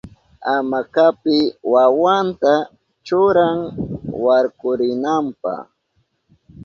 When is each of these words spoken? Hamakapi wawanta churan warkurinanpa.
Hamakapi 0.47 1.37
wawanta 1.73 2.53
churan 3.05 3.59
warkurinanpa. 4.23 5.53